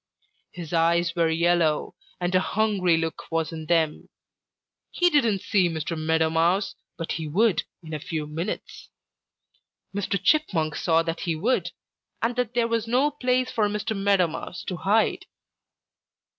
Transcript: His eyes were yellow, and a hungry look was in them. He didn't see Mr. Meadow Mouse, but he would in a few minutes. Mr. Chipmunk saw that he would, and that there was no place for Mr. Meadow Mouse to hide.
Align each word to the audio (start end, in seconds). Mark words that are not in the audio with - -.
His 0.51 0.73
eyes 0.73 1.15
were 1.15 1.29
yellow, 1.29 1.93
and 2.19 2.33
a 2.33 2.39
hungry 2.39 2.97
look 2.97 3.25
was 3.29 3.51
in 3.53 3.67
them. 3.67 4.09
He 4.89 5.11
didn't 5.11 5.43
see 5.43 5.69
Mr. 5.69 5.95
Meadow 5.95 6.31
Mouse, 6.31 6.73
but 6.97 7.11
he 7.11 7.27
would 7.27 7.65
in 7.83 7.93
a 7.93 7.99
few 7.99 8.25
minutes. 8.25 8.89
Mr. 9.95 10.19
Chipmunk 10.19 10.75
saw 10.75 11.03
that 11.03 11.19
he 11.19 11.35
would, 11.35 11.69
and 12.19 12.35
that 12.35 12.55
there 12.55 12.67
was 12.67 12.87
no 12.87 13.11
place 13.11 13.51
for 13.51 13.69
Mr. 13.69 13.95
Meadow 13.95 14.25
Mouse 14.29 14.63
to 14.63 14.77
hide. 14.77 15.27